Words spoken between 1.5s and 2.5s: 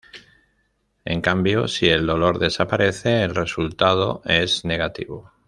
si el dolor